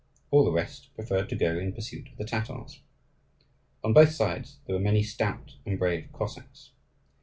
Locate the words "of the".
2.09-2.25